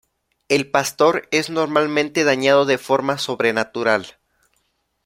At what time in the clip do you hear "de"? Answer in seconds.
2.65-2.79